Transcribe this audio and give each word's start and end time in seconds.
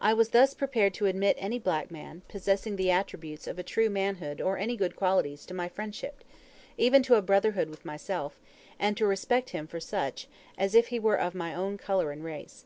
I 0.00 0.14
was 0.14 0.28
thus 0.28 0.54
prepared 0.54 0.94
to 0.94 1.06
admit 1.06 1.34
any 1.40 1.58
black 1.58 1.90
man, 1.90 2.22
possessing 2.28 2.76
the 2.76 2.92
attributes 2.92 3.48
of 3.48 3.64
true 3.64 3.90
manhood 3.90 4.40
or 4.40 4.58
any 4.58 4.76
good 4.76 4.94
qualities, 4.94 5.44
to 5.46 5.54
my 5.54 5.68
friendship, 5.68 6.22
even 6.78 7.02
to 7.02 7.16
a 7.16 7.20
brotherhood 7.20 7.68
with 7.68 7.84
myself; 7.84 8.38
and 8.78 8.96
to 8.96 9.04
respect 9.04 9.50
him 9.50 9.66
for 9.66 9.80
such, 9.80 10.26
as 10.56 10.56
much 10.56 10.64
as 10.66 10.74
if 10.76 10.86
he 10.90 11.00
were 11.00 11.18
of 11.18 11.34
my 11.34 11.52
own 11.52 11.78
colour 11.78 12.12
and 12.12 12.22
race. 12.22 12.64